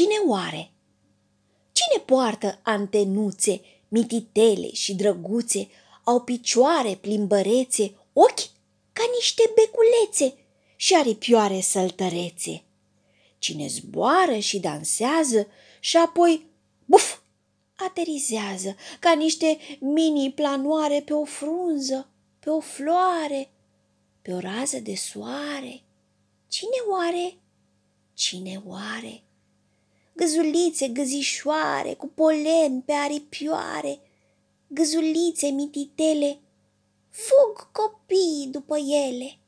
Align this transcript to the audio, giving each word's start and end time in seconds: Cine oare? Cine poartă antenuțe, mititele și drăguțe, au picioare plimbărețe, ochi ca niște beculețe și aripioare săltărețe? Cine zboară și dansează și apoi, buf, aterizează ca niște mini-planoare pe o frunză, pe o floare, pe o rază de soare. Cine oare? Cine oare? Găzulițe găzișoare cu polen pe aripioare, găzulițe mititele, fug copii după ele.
Cine 0.00 0.18
oare? 0.26 0.70
Cine 1.72 2.02
poartă 2.04 2.60
antenuțe, 2.62 3.60
mititele 3.88 4.72
și 4.72 4.94
drăguțe, 4.94 5.68
au 6.04 6.20
picioare 6.20 6.94
plimbărețe, 6.94 7.94
ochi 8.12 8.50
ca 8.92 9.02
niște 9.14 9.42
beculețe 9.54 10.38
și 10.76 10.94
aripioare 10.94 11.60
săltărețe? 11.60 12.62
Cine 13.38 13.66
zboară 13.66 14.38
și 14.38 14.58
dansează 14.58 15.46
și 15.80 15.96
apoi, 15.96 16.46
buf, 16.84 17.18
aterizează 17.74 18.76
ca 19.00 19.12
niște 19.12 19.58
mini-planoare 19.80 21.00
pe 21.00 21.12
o 21.12 21.24
frunză, 21.24 22.08
pe 22.38 22.50
o 22.50 22.60
floare, 22.60 23.50
pe 24.22 24.32
o 24.32 24.38
rază 24.38 24.78
de 24.78 24.94
soare. 24.94 25.82
Cine 26.48 26.78
oare? 26.90 27.34
Cine 28.14 28.62
oare? 28.66 29.24
Găzulițe 30.12 30.88
găzișoare 30.88 31.94
cu 31.94 32.06
polen 32.06 32.80
pe 32.80 32.92
aripioare, 32.92 34.00
găzulițe 34.66 35.48
mititele, 35.48 36.38
fug 37.10 37.70
copii 37.72 38.48
după 38.50 38.76
ele. 39.08 39.38